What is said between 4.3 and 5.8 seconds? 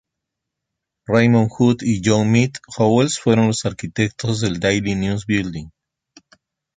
del Daily News Building.